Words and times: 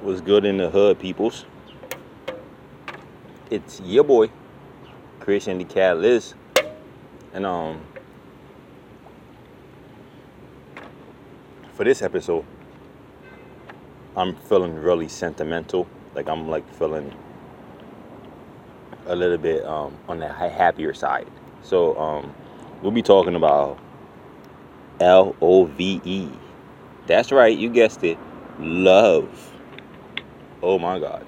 Was 0.00 0.20
good 0.20 0.44
in 0.46 0.56
the 0.56 0.70
hood, 0.70 0.98
peoples. 1.00 1.44
It's 3.50 3.80
your 3.80 4.04
boy, 4.04 4.30
Christian 5.20 5.58
the 5.58 5.64
Cat 5.64 5.74
Catalyst, 5.74 6.34
and 7.34 7.44
um, 7.44 7.82
for 11.74 11.84
this 11.84 12.00
episode, 12.00 12.44
I'm 14.16 14.34
feeling 14.36 14.76
really 14.76 15.08
sentimental. 15.08 15.86
Like 16.14 16.28
I'm 16.28 16.48
like 16.48 16.72
feeling 16.74 17.12
a 19.06 19.16
little 19.16 19.36
bit 19.36 19.64
um 19.66 19.94
on 20.08 20.20
the 20.20 20.28
happier 20.28 20.94
side. 20.94 21.28
So 21.62 21.98
um, 21.98 22.34
we'll 22.82 22.92
be 22.92 23.02
talking 23.02 23.34
about 23.34 23.78
L 25.00 25.36
O 25.42 25.64
V 25.64 26.00
E. 26.04 26.30
That's 27.06 27.30
right, 27.30 27.56
you 27.56 27.68
guessed 27.68 28.04
it, 28.04 28.16
love. 28.58 29.54
Oh 30.62 30.78
my 30.78 30.98
God. 30.98 31.26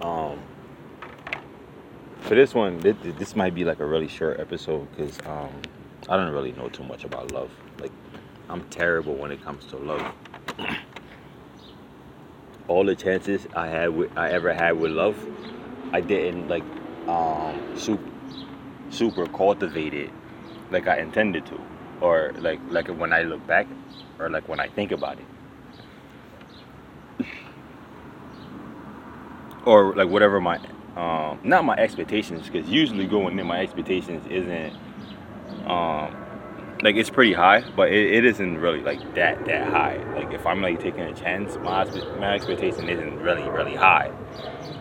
Um, 0.00 0.38
for 2.20 2.34
this 2.36 2.54
one, 2.54 2.78
this, 2.78 2.96
this 3.18 3.34
might 3.34 3.54
be 3.54 3.64
like 3.64 3.80
a 3.80 3.86
really 3.86 4.06
short 4.06 4.38
episode 4.38 4.88
because 4.92 5.18
um, 5.26 5.50
I 6.08 6.16
don't 6.16 6.32
really 6.32 6.52
know 6.52 6.68
too 6.68 6.84
much 6.84 7.04
about 7.04 7.32
love. 7.32 7.50
Like, 7.80 7.90
I'm 8.48 8.62
terrible 8.70 9.16
when 9.16 9.32
it 9.32 9.42
comes 9.42 9.64
to 9.66 9.76
love. 9.76 10.14
All 12.68 12.84
the 12.84 12.94
chances 12.94 13.48
I 13.54 13.66
had 13.66 13.88
with 13.88 14.16
I 14.16 14.30
ever 14.30 14.52
had 14.52 14.78
with 14.78 14.92
love, 14.92 15.16
I 15.92 16.00
didn't 16.00 16.46
like 16.48 16.62
um 17.08 17.58
super 17.76 18.08
super 18.90 19.26
cultivate 19.26 19.92
it 19.92 20.10
like 20.70 20.86
I 20.86 21.00
intended 21.00 21.46
to, 21.46 21.60
or 22.00 22.32
like 22.38 22.60
like 22.68 22.86
when 22.88 23.12
I 23.12 23.22
look 23.22 23.44
back, 23.46 23.66
or 24.20 24.30
like 24.30 24.48
when 24.48 24.60
I 24.60 24.68
think 24.68 24.92
about 24.92 25.18
it. 25.18 25.26
Or 29.64 29.94
like 29.94 30.08
whatever 30.08 30.40
my 30.40 30.58
um 30.96 31.38
not 31.44 31.64
my 31.64 31.76
expectations 31.76 32.48
because 32.48 32.68
usually 32.68 33.06
going 33.06 33.38
in 33.38 33.46
my 33.46 33.60
expectations 33.60 34.26
isn't 34.28 34.74
um 35.66 36.16
like 36.82 36.96
it's 36.96 37.10
pretty 37.10 37.32
high 37.32 37.60
but 37.76 37.92
it, 37.92 38.14
it 38.14 38.24
isn't 38.24 38.58
really 38.58 38.80
like 38.80 39.14
that 39.14 39.44
that 39.44 39.68
high. 39.68 39.96
Like 40.14 40.32
if 40.32 40.46
i'm 40.46 40.62
like 40.62 40.80
taking 40.80 41.02
a 41.02 41.14
chance 41.14 41.56
my, 41.56 41.84
my 42.18 42.34
expectation 42.34 42.88
isn't 42.88 43.18
really 43.20 43.48
really 43.50 43.74
high. 43.74 44.10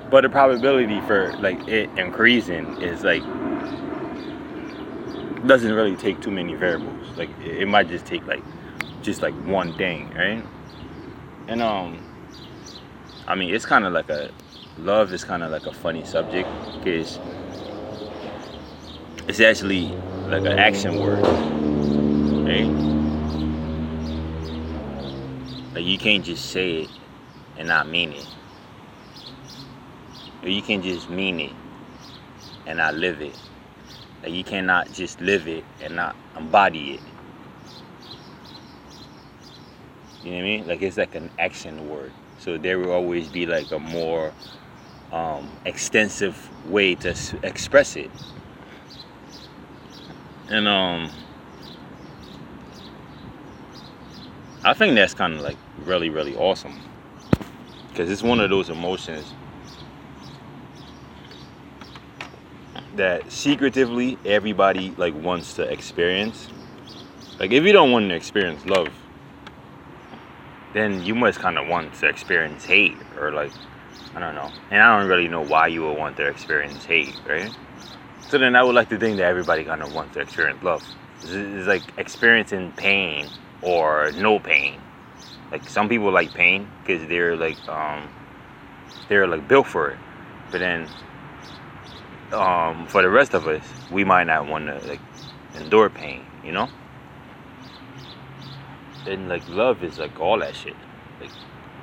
But 0.09 0.21
the 0.21 0.29
probability 0.29 1.01
for 1.01 1.35
like 1.39 1.67
it 1.67 1.89
increasing 1.97 2.81
is 2.81 3.03
like 3.03 3.23
doesn't 5.45 5.71
really 5.71 5.95
take 5.95 6.19
too 6.19 6.31
many 6.31 6.53
variables. 6.55 7.17
Like 7.17 7.29
it, 7.41 7.63
it 7.63 7.67
might 7.67 7.87
just 7.87 8.05
take 8.05 8.25
like 8.25 8.43
just 9.01 9.21
like 9.21 9.33
one 9.45 9.73
thing 9.77 10.09
right? 10.15 10.43
And 11.47 11.61
um 11.61 12.05
i 13.27 13.35
mean 13.35 13.53
it's 13.53 13.65
kind 13.65 13.85
of 13.85 13.93
like 13.93 14.09
a 14.09 14.31
love 14.85 15.13
is 15.13 15.23
kind 15.23 15.43
of 15.43 15.51
like 15.51 15.65
a 15.65 15.71
funny 15.71 16.03
subject 16.03 16.49
because 16.79 17.19
it's 19.27 19.39
actually 19.39 19.87
like 20.27 20.45
an 20.45 20.57
action 20.57 20.99
word, 20.99 21.23
right? 22.45 22.69
Like 25.75 25.85
you 25.85 25.97
can't 25.97 26.23
just 26.23 26.49
say 26.49 26.83
it 26.83 26.89
and 27.57 27.67
not 27.67 27.87
mean 27.87 28.13
it. 28.13 28.25
Or 30.43 30.49
you 30.49 30.61
can 30.61 30.81
just 30.81 31.09
mean 31.09 31.39
it 31.39 31.53
and 32.65 32.77
not 32.77 32.95
live 32.95 33.21
it. 33.21 33.35
Like 34.23 34.33
you 34.33 34.43
cannot 34.43 34.91
just 34.93 35.21
live 35.21 35.47
it 35.47 35.63
and 35.81 35.95
not 35.95 36.15
embody 36.37 36.95
it. 36.95 37.01
You 40.23 40.31
know 40.31 40.37
what 40.37 40.41
I 40.41 40.43
mean? 40.43 40.67
Like 40.67 40.81
it's 40.81 40.97
like 40.97 41.15
an 41.15 41.29
action 41.37 41.89
word. 41.89 42.11
So 42.39 42.57
there 42.57 42.79
will 42.79 42.91
always 42.91 43.27
be 43.27 43.45
like 43.45 43.71
a 43.71 43.79
more 43.79 44.33
um, 45.11 45.57
extensive 45.65 46.51
way 46.63 46.95
to 46.95 47.15
express 47.43 47.95
it. 47.95 48.11
And 50.47 50.67
um, 50.67 51.11
I 54.63 54.73
think 54.73 54.95
that's 54.95 55.13
kind 55.13 55.33
of 55.35 55.41
like 55.41 55.57
really, 55.77 56.09
really 56.09 56.35
awesome 56.35 56.81
because 57.87 58.09
it's 58.09 58.23
one 58.23 58.39
of 58.39 58.49
those 58.49 58.69
emotions 58.69 59.33
that 62.93 63.31
secretively 63.31 64.17
everybody 64.25 64.93
like 64.97 65.13
wants 65.13 65.53
to 65.55 65.63
experience. 65.63 66.49
Like 67.39 67.51
if 67.51 67.63
you 67.63 67.71
don't 67.71 67.91
want 67.91 68.09
to 68.09 68.15
experience 68.15 68.65
love, 68.65 68.93
then 70.73 71.03
you 71.03 71.15
must 71.15 71.39
kind 71.39 71.57
of 71.57 71.67
want 71.67 71.93
to 71.95 72.07
experience 72.07 72.65
hate 72.65 73.01
or 73.15 73.31
like 73.31 73.53
I 74.15 74.19
don't 74.19 74.35
know. 74.35 74.51
And 74.71 74.81
I 74.81 74.97
don't 74.97 75.07
really 75.07 75.27
know 75.27 75.41
why 75.41 75.67
you 75.67 75.81
would 75.83 75.97
want 75.97 76.17
their 76.17 76.29
experience 76.29 76.85
hate, 76.85 77.13
right? 77.27 77.51
So 78.29 78.37
then 78.37 78.55
I 78.55 78.63
would 78.63 78.75
like 78.75 78.89
to 78.89 78.97
think 78.97 79.17
that 79.17 79.25
everybody 79.25 79.63
kind 79.63 79.81
of 79.81 79.93
wants 79.93 80.13
to 80.15 80.21
experience 80.21 80.63
love. 80.63 80.83
It's, 81.23 81.67
like 81.67 81.83
experiencing 81.97 82.71
pain 82.73 83.29
or 83.61 84.11
no 84.13 84.39
pain. 84.39 84.79
Like 85.51 85.67
some 85.69 85.89
people 85.89 86.11
like 86.11 86.33
pain 86.33 86.69
because 86.83 87.07
they're 87.07 87.35
like 87.35 87.57
um 87.67 88.07
they're 89.07 89.27
like 89.27 89.47
built 89.47 89.67
for 89.67 89.89
it. 89.89 89.97
But 90.51 90.59
then 90.59 90.87
um 92.31 92.87
for 92.87 93.01
the 93.01 93.09
rest 93.09 93.33
of 93.33 93.47
us, 93.47 93.63
we 93.91 94.03
might 94.03 94.25
not 94.25 94.47
want 94.47 94.67
to 94.67 94.79
like 94.87 95.01
endure 95.55 95.89
pain, 95.89 96.25
you 96.43 96.51
know? 96.51 96.69
And 99.07 99.27
like 99.27 99.47
love 99.49 99.83
is 99.83 99.97
like 99.97 100.19
all 100.19 100.39
that 100.39 100.55
shit. 100.55 100.75
Like 101.19 101.31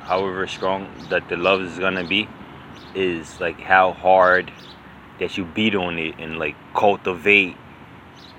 however 0.06 0.46
strong 0.46 0.88
that 1.10 1.28
the 1.28 1.36
love 1.36 1.60
is 1.60 1.78
gonna 1.78 2.04
be 2.04 2.28
is 2.94 3.40
like 3.40 3.60
how 3.60 3.92
hard 3.92 4.52
that 5.18 5.36
you 5.36 5.44
beat 5.44 5.74
on 5.74 5.98
it 5.98 6.14
and 6.18 6.38
like 6.38 6.54
cultivate 6.74 7.56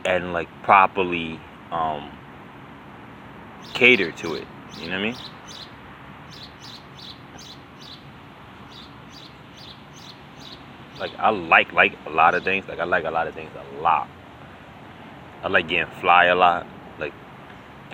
and 0.05 0.33
like 0.33 0.47
properly 0.63 1.39
um 1.71 2.09
cater 3.73 4.11
to 4.11 4.35
it. 4.35 4.47
You 4.81 4.89
know 4.89 4.93
what 4.93 4.99
i 4.99 5.03
mean? 5.03 5.17
Like 10.99 11.11
i 11.19 11.29
like 11.29 11.73
like 11.73 11.93
a 12.05 12.09
lot 12.09 12.33
of 12.33 12.43
things. 12.43 12.67
Like 12.67 12.79
i 12.79 12.85
like 12.85 13.05
a 13.05 13.11
lot 13.11 13.27
of 13.27 13.35
things 13.35 13.51
a 13.55 13.81
lot. 13.81 14.07
I 15.43 15.49
like 15.49 15.67
getting 15.67 15.93
fly 15.99 16.25
a 16.25 16.35
lot 16.35 16.65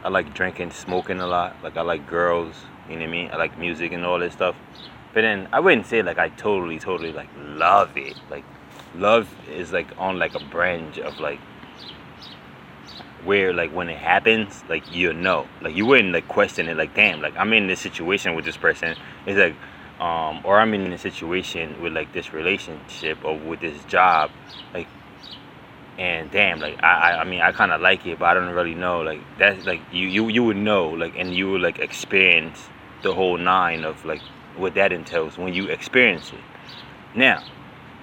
i 0.04 0.10
like 0.10 0.34
drinking 0.34 0.72
smoking 0.72 1.20
a 1.20 1.28
lot 1.28 1.56
like 1.64 1.78
i 1.78 1.82
like 1.82 2.08
girls 2.08 2.66
you 2.90 2.96
know 2.96 3.02
what 3.02 3.10
I 3.10 3.12
mean? 3.12 3.30
I 3.32 3.38
like 3.38 3.58
music 3.58 3.92
and 3.92 4.06
all 4.06 4.20
this 4.20 4.34
stuff. 4.34 4.56
But 5.14 5.22
then 5.22 5.48
I 5.54 5.60
wouldn't 5.60 5.86
say 5.86 6.02
like 6.02 6.18
I 6.18 6.30
totally, 6.30 6.80
totally 6.80 7.12
like 7.12 7.30
love 7.38 7.96
it. 7.98 8.16
Like 8.30 8.44
love 8.96 9.34
is 9.50 9.72
like 9.72 9.88
on 9.98 10.20
like 10.20 10.36
a 10.36 10.40
branch 10.40 11.00
of 11.00 11.20
like 11.20 11.40
where 13.24 13.54
like 13.54 13.72
when 13.72 13.90
it 13.90 13.98
happens, 13.98 14.64
like 14.68 14.84
you 14.94 15.14
know. 15.14 15.48
Like 15.62 15.76
you 15.76 15.86
wouldn't 15.86 16.12
like 16.12 16.28
question 16.28 16.68
it 16.68 16.76
like 16.76 16.94
damn, 16.94 17.22
like 17.22 17.36
I'm 17.38 17.54
in 17.54 17.68
this 17.68 17.80
situation 17.80 18.36
with 18.36 18.46
this 18.46 18.58
person. 18.58 18.98
It's 19.26 19.38
like 19.38 19.56
um 20.02 20.42
or 20.44 20.60
I'm 20.60 20.74
in 20.74 20.92
a 20.92 20.98
situation 20.98 21.82
with 21.82 21.94
like 21.94 22.12
this 22.12 22.34
relationship 22.34 23.24
or 23.24 23.38
with 23.38 23.62
this 23.62 23.84
job. 23.86 24.32
Like 24.74 24.88
and 25.98 26.32
damn 26.32 26.60
like 26.60 26.82
i 26.84 27.18
i, 27.20 27.24
mean 27.24 27.40
i 27.42 27.52
kind 27.52 27.72
of 27.72 27.80
like 27.80 28.06
it 28.06 28.18
but 28.18 28.26
i 28.26 28.34
don't 28.34 28.50
really 28.50 28.74
know 28.74 29.02
like 29.02 29.22
that's 29.38 29.64
like 29.66 29.80
you 29.92 30.08
you 30.08 30.28
you 30.28 30.44
would 30.44 30.58
know 30.58 30.90
like 30.90 31.14
and 31.16 31.36
you 31.36 31.52
would 31.52 31.62
like 31.62 31.78
experience 31.80 32.70
the 33.04 33.14
whole 33.14 33.38
nine 33.38 33.84
of 33.84 34.04
like 34.06 34.22
what 34.58 34.74
that 34.76 34.92
entails 34.92 35.38
when 35.38 35.54
you 35.54 35.68
experience 35.68 36.32
it. 36.32 36.40
Now 37.16 37.44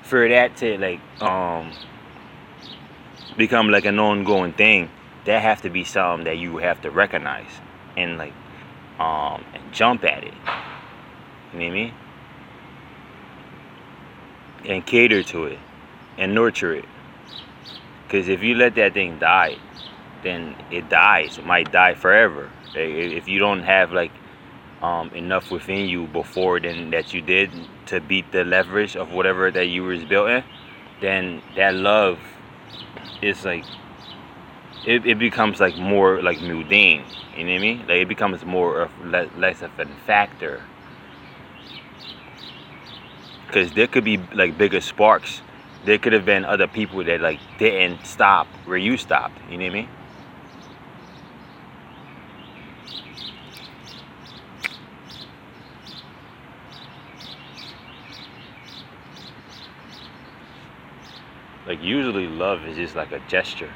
for 0.03 0.29
that 0.29 0.57
to 0.59 0.79
like 0.79 1.01
um 1.21 1.73
become 3.37 3.71
like 3.71 3.85
an 3.85 3.99
ongoing 3.99 4.53
thing 4.53 4.91
that 5.25 5.43
have 5.43 5.63
to 5.63 5.71
be 5.71 5.85
something 5.85 6.25
that 6.25 6.39
you 6.39 6.59
have 6.59 6.81
to 6.83 6.91
recognize 6.91 7.51
and 7.97 8.19
like 8.19 8.35
um 8.99 9.45
and 9.55 9.73
jump 9.73 10.05
at 10.05 10.23
it. 10.25 10.35
You 11.53 11.59
know 11.59 11.65
what 11.65 11.67
i 11.67 11.71
mean? 11.71 11.95
And 14.65 14.87
cater 14.87 15.23
to 15.25 15.47
it 15.47 15.59
and 16.19 16.35
nurture 16.35 16.75
it 16.75 16.85
because 18.11 18.29
if 18.29 18.43
you 18.43 18.57
let 18.57 18.75
that 18.75 18.93
thing 18.93 19.21
die, 19.21 19.57
then 20.25 20.57
it 20.73 20.89
dies. 20.89 21.39
It 21.39 21.47
might 21.47 21.71
die 21.71 21.95
forever. 21.95 22.51
If 22.75 23.29
you 23.29 23.39
don't 23.39 23.63
have 23.63 23.93
like 23.93 24.11
um, 24.83 25.11
enough 25.11 25.53
within 25.53 25.89
you 25.89 26.09
before 26.09 26.59
then 26.59 26.91
that 26.91 27.15
you 27.15 27.23
did 27.23 27.51
to 27.87 28.01
beat 28.01 28.33
the 28.33 28.43
leverage 28.43 28.97
of 28.97 29.13
whatever 29.13 29.53
that 29.53 29.67
you 29.67 29.85
was 29.85 30.05
built 30.05 30.29
in, 30.29 30.43
then 31.01 31.43
that 31.55 31.75
love 31.75 32.19
is 33.23 33.45
like 33.45 33.65
it, 34.85 35.07
it 35.07 35.19
becomes 35.21 35.61
like 35.61 35.77
more 35.77 36.21
like 36.21 36.41
mundane. 36.41 37.05
You 37.37 37.45
know 37.45 37.53
what 37.53 37.57
I 37.57 37.61
mean? 37.61 37.79
Like 37.81 38.03
it 38.03 38.09
becomes 38.09 38.45
more 38.45 38.81
of 38.81 39.07
less, 39.07 39.29
less 39.37 39.63
of 39.63 39.79
a 39.79 39.87
factor. 40.05 40.65
Because 43.47 43.73
there 43.73 43.87
could 43.87 44.05
be 44.05 44.17
like 44.35 44.59
bigger 44.59 44.81
sparks 44.81 45.43
there 45.85 45.99
could 45.99 46.13
have 46.13 46.25
been 46.25 46.45
other 46.45 46.69
people 46.69 47.05
that 47.05 47.21
like 47.21 47.41
didn't 47.59 48.07
stop 48.07 48.59
where 48.65 48.79
you 48.79 48.97
stopped. 48.97 49.41
You 49.49 49.59
know 49.59 49.65
what 49.65 49.71
I 49.71 49.75
mean? 49.75 49.91
Like 61.65 61.81
usually 61.81 62.27
love 62.29 62.67
is 62.67 62.77
just 62.77 62.95
like 62.95 63.13
a 63.13 63.21
gesture. 63.21 63.75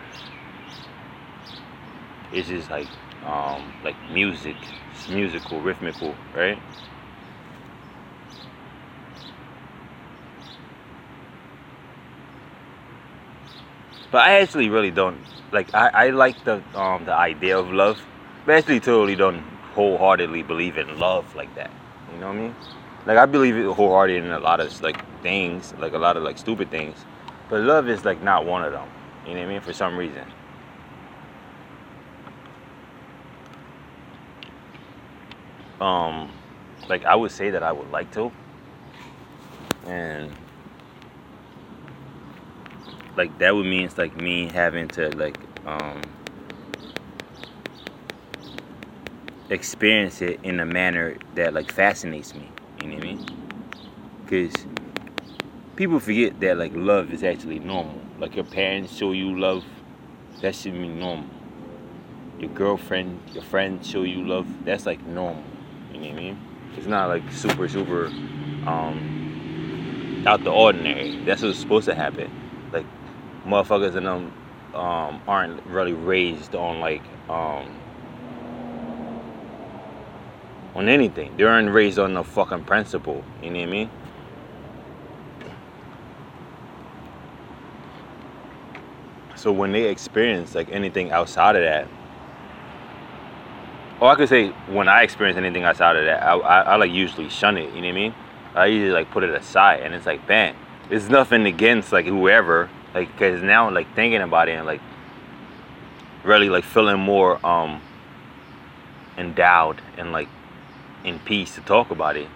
It's 2.31 2.49
just 2.49 2.71
like 2.71 2.91
um 3.23 3.75
like 3.83 3.97
music. 4.09 4.57
It's 4.91 5.09
musical, 5.09 5.61
rhythmical, 5.63 6.19
right? 6.33 6.63
But 14.15 14.29
I 14.29 14.43
actually 14.43 14.69
really 14.69 14.93
don't 14.93 15.19
like 15.51 15.75
I, 15.75 15.89
I 15.93 16.11
like 16.11 16.45
the 16.45 16.63
um 16.79 17.05
the 17.05 17.13
idea 17.13 17.59
of 17.59 17.73
love. 17.73 18.01
But 18.47 18.55
I 18.55 18.59
actually 18.59 18.79
totally 18.79 19.17
don't 19.17 19.41
wholeheartedly 19.75 20.45
believe 20.45 20.79
in 20.79 21.01
love 21.01 21.35
like 21.35 21.53
that. 21.57 21.73
You 22.13 22.21
know 22.21 22.29
what 22.29 22.37
I 22.37 22.43
mean? 22.43 22.55
Like 23.07 23.19
I 23.19 23.27
believe 23.27 23.57
it 23.57 23.67
wholeheartedly 23.67 24.25
in 24.25 24.31
a 24.31 24.39
lot 24.39 24.61
of 24.61 24.81
like 24.85 24.99
things, 25.25 25.75
like 25.81 25.95
a 25.95 25.99
lot 25.99 26.17
of 26.17 26.23
like 26.23 26.39
stupid 26.39 26.71
things. 26.71 26.97
But 27.51 27.63
love 27.63 27.89
is 27.89 28.05
like 28.05 28.23
not 28.23 28.47
one 28.47 28.63
of 28.63 28.71
them. 28.71 28.87
You 29.27 29.35
know 29.35 29.41
what 29.41 29.49
I 29.49 29.53
mean? 29.55 29.61
For 29.63 29.73
some 29.73 29.97
reason. 29.97 30.23
Um 35.81 36.31
like 36.89 37.05
I 37.05 37.17
would 37.17 37.33
say 37.33 37.51
that 37.51 37.65
I 37.65 37.73
would 37.73 37.91
like 37.91 38.13
to. 38.13 38.31
And 39.89 40.31
like 43.17 43.39
that 43.39 43.55
would 43.55 43.67
mean 43.67 43.85
it's 43.85 43.99
like 43.99 44.17
me 44.21 44.49
having 44.49 44.89
to 44.89 45.09
like 45.17 45.39
um 45.67 46.03
experience 49.51 50.21
it 50.23 50.41
in 50.43 50.61
a 50.61 50.67
manner 50.67 51.17
that 51.35 51.55
like 51.55 51.71
fascinates 51.71 52.35
me. 52.35 52.49
You 52.83 52.89
know 52.89 52.95
what 52.97 53.05
i 53.05 53.07
mean? 53.07 53.27
Because 54.25 54.67
people 55.77 56.01
forget 56.01 56.41
that 56.41 56.59
like 56.59 56.73
love 56.75 57.13
is 57.13 57.23
actually 57.23 57.59
normal. 57.59 58.01
Like 58.19 58.35
your 58.35 58.45
parents 58.45 58.95
show 58.95 59.13
you 59.13 59.39
love 59.39 59.65
that 60.41 60.55
should 60.55 60.73
be 60.73 60.89
normal. 60.89 61.29
Your 62.39 62.51
girlfriend 62.51 63.21
your 63.33 63.45
friends 63.45 63.89
show 63.89 64.03
you 64.03 64.27
love 64.27 64.47
that's 64.65 64.87
like 64.87 65.05
normal. 65.07 65.45
You 65.93 66.01
know 66.01 66.07
what 66.09 66.15
i 66.15 66.21
mean? 66.21 66.39
It's 66.77 66.87
not 66.87 67.09
like 67.09 67.31
super 67.31 67.69
super 67.69 68.07
um 68.67 70.25
out 70.27 70.43
the 70.43 70.51
ordinary. 70.51 71.23
That's 71.25 71.43
what's 71.43 71.59
supposed 71.59 71.87
to 71.87 71.95
happen. 71.95 72.31
Like 72.73 72.87
motherfuckers 73.45 73.97
and 73.97 74.07
them 74.07 74.33
um, 74.75 75.21
aren't 75.29 75.65
really 75.67 75.93
raised 75.93 76.55
on 76.55 76.81
like 76.81 77.03
um, 77.29 77.81
on 80.75 80.89
anything. 80.89 81.37
They 81.37 81.45
aren't 81.45 81.71
raised 81.71 81.99
on 81.99 82.15
no 82.15 82.23
fucking 82.23 82.65
principle. 82.65 83.25
You 83.43 83.51
know 83.51 83.61
what 83.61 83.69
I 83.69 83.71
mean? 83.71 83.91
So 89.37 89.53
when 89.53 89.73
they 89.73 89.91
experience 89.91 90.55
like 90.55 90.71
anything 90.71 91.13
outside 91.13 91.55
of 91.55 91.63
that, 91.63 91.87
or 94.01 94.11
I 94.11 94.15
could 94.17 94.29
say 94.29 94.49
when 94.69 94.89
I 94.89 95.03
experience 95.03 95.37
anything 95.37 95.65
outside 95.65 95.97
of 95.97 96.05
that, 96.07 96.23
I, 96.23 96.35
I, 96.37 96.61
I 96.63 96.77
like 96.77 96.91
usually 96.91 97.29
shun 97.29 97.59
it. 97.59 97.73
You 97.75 97.83
know 97.83 97.89
what 97.89 97.89
I 97.89 97.93
mean? 97.93 98.15
I 98.55 98.67
usually 98.67 98.93
like 98.93 99.11
put 99.11 99.23
it 99.23 99.31
aside, 99.31 99.81
and 99.81 99.95
it's 99.95 100.07
like, 100.07 100.27
bang, 100.27 100.57
it's 100.91 101.09
nothing 101.09 101.47
against 101.47 101.93
like 101.93 102.07
whoever 102.07 102.71
like 102.95 103.13
because 103.13 103.43
now 103.43 103.69
like 103.71 103.93
thinking 103.95 104.23
about 104.23 104.49
it 104.49 104.53
and 104.53 104.67
like 104.67 104.81
really 106.23 106.49
like 106.49 106.65
feeling 106.65 107.01
more 107.01 107.45
um 107.45 107.83
endowed 109.19 109.81
and 109.99 110.13
like 110.13 110.29
in 111.05 111.19
peace 111.21 111.55
to 111.57 111.61
talk 111.61 111.91
about 111.91 112.17
it. 112.17 112.29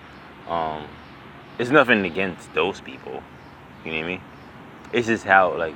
Um 0.48 0.86
it's 1.58 1.70
nothing 1.70 2.04
against 2.04 2.52
those 2.54 2.80
people. 2.80 3.22
You 3.84 3.92
know 3.92 3.98
what 3.98 4.04
i 4.04 4.08
mean? 4.08 4.20
It's 4.92 5.06
just 5.06 5.24
how 5.24 5.56
like 5.56 5.74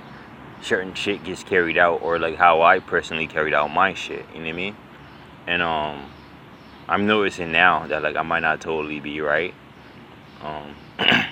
certain 0.60 0.94
shit 0.94 1.24
gets 1.24 1.42
carried 1.42 1.76
out 1.76 2.02
or 2.02 2.18
like 2.18 2.36
how 2.36 2.62
i 2.62 2.78
personally 2.78 3.26
carried 3.26 3.54
out 3.54 3.68
my 3.72 3.94
shit. 3.94 4.26
You 4.34 4.40
know 4.40 4.46
what 4.46 4.48
i 4.48 4.52
mean? 4.52 4.76
And 5.46 5.62
um 5.62 6.10
i'm 6.88 7.06
noticing 7.06 7.52
now 7.52 7.86
that 7.86 8.02
like 8.02 8.16
i 8.16 8.22
might 8.22 8.40
not 8.40 8.60
totally 8.60 9.00
be 9.00 9.20
right. 9.20 9.54
Um 10.42 10.74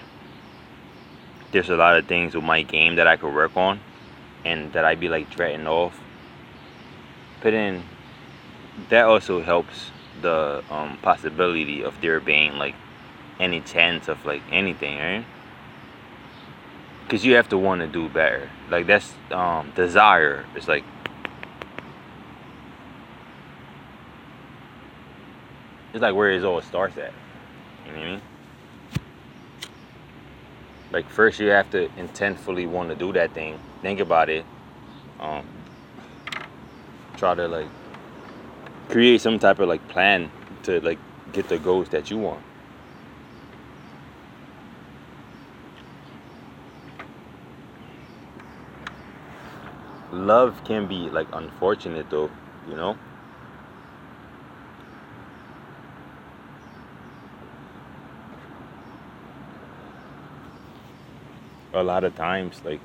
there's 1.52 1.70
a 1.70 1.76
lot 1.76 1.96
of 1.96 2.06
things 2.06 2.34
with 2.34 2.44
my 2.44 2.62
game 2.62 2.96
that 2.96 3.06
I 3.06 3.16
could 3.16 3.34
work 3.34 3.56
on 3.56 3.80
and 4.44 4.72
that 4.72 4.84
I'd 4.84 5.00
be 5.00 5.08
like 5.08 5.30
dreading 5.30 5.66
off. 5.66 6.00
But 7.42 7.50
then 7.50 7.84
that 8.88 9.06
also 9.06 9.42
helps 9.42 9.90
the 10.22 10.62
um, 10.70 10.98
possibility 11.02 11.82
of 11.82 12.00
there 12.00 12.20
being 12.20 12.54
like 12.54 12.74
any 13.38 13.60
chance 13.60 14.08
of 14.08 14.24
like 14.24 14.42
anything, 14.50 14.98
right? 14.98 15.24
Cause 17.08 17.24
you 17.24 17.34
have 17.34 17.48
to 17.48 17.58
want 17.58 17.80
to 17.80 17.88
do 17.88 18.08
better. 18.08 18.48
Like 18.68 18.86
that's 18.86 19.12
um, 19.32 19.72
desire. 19.74 20.46
It's 20.54 20.68
like 20.68 20.84
it's 25.92 26.02
like 26.02 26.14
where 26.14 26.30
it 26.30 26.44
all 26.44 26.60
starts 26.60 26.96
at. 26.98 27.12
You 27.86 27.92
know 27.92 27.98
what 27.98 28.06
I 28.06 28.10
mean? 28.10 28.22
Like 30.92 31.08
first 31.08 31.38
you 31.38 31.48
have 31.48 31.70
to 31.70 31.88
intentfully 31.90 32.68
want 32.68 32.88
to 32.88 32.94
do 32.94 33.12
that 33.12 33.32
thing 33.32 33.58
think 33.82 34.00
about 34.00 34.28
it 34.28 34.44
um, 35.20 35.46
try 37.16 37.34
to 37.34 37.46
like 37.46 37.68
create 38.88 39.20
some 39.20 39.38
type 39.38 39.60
of 39.60 39.68
like 39.68 39.86
plan 39.88 40.30
to 40.64 40.80
like 40.80 40.98
get 41.32 41.48
the 41.48 41.58
goals 41.58 41.88
that 41.90 42.10
you 42.10 42.18
want. 42.18 42.42
Love 50.12 50.64
can 50.64 50.88
be 50.88 51.08
like 51.08 51.28
unfortunate 51.32 52.10
though 52.10 52.30
you 52.68 52.74
know 52.74 52.96
a 61.72 61.82
lot 61.82 62.04
of 62.04 62.14
times 62.16 62.60
like 62.64 62.80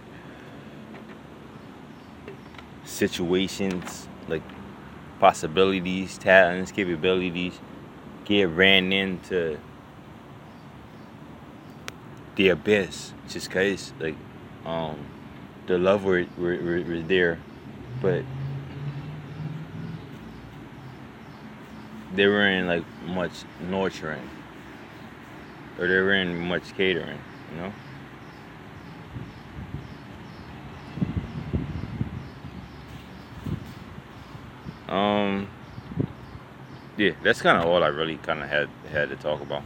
situations 2.84 4.08
like 4.28 4.44
possibilities 5.20 6.18
talents 6.18 6.72
capabilities 6.72 7.60
get 8.26 8.46
ran 8.46 8.94
into 8.94 9.57
the 12.36 12.50
abyss 12.50 13.14
just 13.28 13.50
cause 13.50 13.94
like 14.00 14.16
um 14.66 14.98
the 15.68 15.80
love 15.80 16.04
were, 16.04 16.26
were, 16.38 16.57
were, 16.57 16.83
were 16.83 17.02
there 17.02 17.40
but 18.02 18.24
they 22.14 22.28
weren't 22.28 22.68
like 22.68 22.83
much 23.07 23.44
nurturing 23.68 24.30
or 25.80 25.88
they 25.88 25.95
weren't 25.95 26.38
much 26.40 26.76
catering 26.78 27.19
you 27.52 27.62
know 27.62 27.74
Um, 34.88 35.48
yeah, 37.06 37.14
that's 37.24 37.42
kind 37.42 37.57
of 37.57 37.66
all 37.66 37.83
I 37.83 37.88
really 37.88 38.18
kind 38.18 38.42
of 38.42 38.50
had 38.50 38.69
had 38.92 39.09
to 39.09 39.16
talk 39.16 39.42
about. 39.42 39.64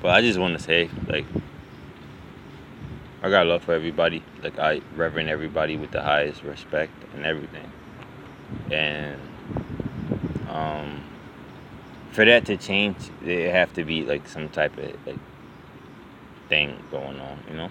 But 0.00 0.10
I 0.10 0.20
just 0.20 0.38
want 0.38 0.56
to 0.56 0.62
say, 0.62 0.88
like, 1.08 1.26
I 3.22 3.30
got 3.30 3.46
love 3.46 3.64
for 3.64 3.74
everybody. 3.74 4.22
Like, 4.42 4.58
I 4.58 4.80
reverend 4.94 5.28
everybody 5.28 5.76
with 5.76 5.90
the 5.90 6.02
highest 6.02 6.42
respect 6.42 6.92
and 7.14 7.26
everything. 7.26 7.70
And 8.70 9.20
um, 10.48 11.02
for 12.12 12.24
that 12.24 12.46
to 12.46 12.56
change, 12.56 12.96
there 13.22 13.52
have 13.52 13.72
to 13.74 13.84
be 13.84 14.04
like 14.04 14.28
some 14.28 14.48
type 14.48 14.76
of 14.78 15.06
like 15.06 15.18
thing 16.48 16.82
going 16.90 17.20
on, 17.20 17.40
you 17.50 17.56
know 17.56 17.70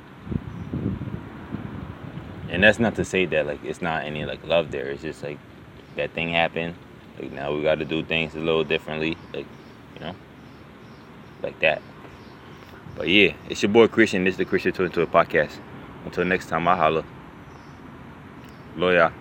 and 2.49 2.63
that's 2.63 2.79
not 2.79 2.95
to 2.95 3.03
say 3.03 3.25
that 3.25 3.45
like 3.45 3.63
it's 3.63 3.81
not 3.81 4.05
any 4.05 4.23
like 4.25 4.45
love 4.47 4.71
there. 4.71 4.87
It's 4.87 5.01
just 5.01 5.23
like 5.23 5.39
that 5.95 6.11
thing 6.11 6.29
happened. 6.29 6.75
Like 7.19 7.31
now 7.31 7.53
we 7.53 7.63
got 7.63 7.79
to 7.79 7.85
do 7.85 8.03
things 8.03 8.35
a 8.35 8.39
little 8.39 8.63
differently. 8.63 9.17
Like 9.33 9.45
you 9.95 10.01
know, 10.01 10.15
like 11.41 11.59
that. 11.59 11.81
But 12.95 13.09
yeah, 13.09 13.33
it's 13.49 13.61
your 13.61 13.71
boy 13.71 13.87
Christian. 13.87 14.23
This 14.23 14.33
is 14.33 14.37
the 14.37 14.45
Kreation2020 14.45 15.05
podcast. 15.07 15.57
Until 16.05 16.25
next 16.25 16.47
time, 16.47 16.67
I 16.67 16.75
holla. 16.75 17.03
Lawyer. 18.75 19.11